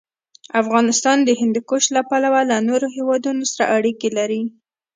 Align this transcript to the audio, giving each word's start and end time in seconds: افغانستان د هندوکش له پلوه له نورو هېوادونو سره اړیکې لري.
افغانستان 0.61 1.17
د 1.23 1.29
هندوکش 1.39 1.83
له 1.95 2.01
پلوه 2.09 2.41
له 2.51 2.57
نورو 2.69 2.87
هېوادونو 2.97 3.43
سره 3.51 3.65
اړیکې 3.77 4.09
لري. 4.17 4.43